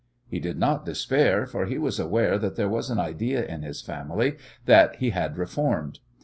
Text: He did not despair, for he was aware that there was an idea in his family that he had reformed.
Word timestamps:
He 0.27 0.39
did 0.39 0.57
not 0.57 0.83
despair, 0.83 1.45
for 1.45 1.67
he 1.67 1.77
was 1.77 1.99
aware 1.99 2.39
that 2.39 2.55
there 2.55 2.67
was 2.67 2.89
an 2.89 2.97
idea 2.99 3.45
in 3.45 3.61
his 3.61 3.83
family 3.83 4.35
that 4.65 4.95
he 4.95 5.11
had 5.11 5.37
reformed. 5.37 5.99